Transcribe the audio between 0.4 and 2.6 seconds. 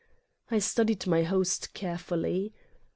I studied my host carefully.